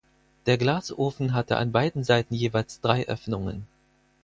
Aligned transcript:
Der 0.47 0.57
Glasofen 0.57 1.31
hatte 1.35 1.57
an 1.57 1.71
beiden 1.71 2.03
Seiten 2.03 2.33
jeweils 2.33 2.81
drei 2.81 3.05
Öffnungen. 3.07 3.67